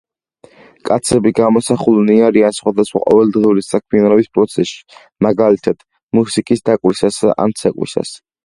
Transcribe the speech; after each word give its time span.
კაცები 0.89 1.31
გამოსახულნი 1.39 2.15
არიან 2.29 2.55
სხვადასხვა 2.59 3.03
ყოველდღიური 3.03 3.65
საქმიანობის 3.67 4.31
პროცესში, 4.39 4.81
მაგალითად 5.29 5.87
მუსიკის 6.21 6.67
დაკვრისას 6.71 7.25
ან 7.47 7.59
ცეკვისას. 7.63 8.17